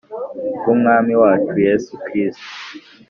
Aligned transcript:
bw 0.59 0.67
Umwami 0.75 1.13
wacu 1.21 1.55
Yesu 1.67 1.91
Kristo 2.05 2.47